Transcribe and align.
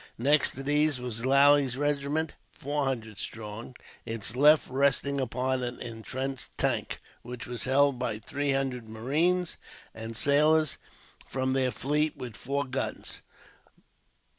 Next 0.17 0.55
to 0.55 0.63
these 0.63 0.97
was 0.99 1.27
Lally's 1.27 1.77
regiment, 1.77 2.33
four 2.51 2.85
hundred 2.85 3.19
strong, 3.19 3.75
its 4.03 4.35
left 4.35 4.67
resting 4.67 5.21
upon 5.21 5.61
an 5.61 5.79
intrenched 5.79 6.57
tank, 6.57 6.99
which 7.21 7.45
was 7.45 7.65
held 7.65 7.99
by 7.99 8.17
three 8.17 8.51
hundred 8.51 8.89
marines 8.89 9.57
and 9.93 10.17
sailors 10.17 10.77
from 11.27 11.53
their 11.53 11.69
fleet, 11.69 12.17
with 12.17 12.35
four 12.35 12.65
guns. 12.65 13.21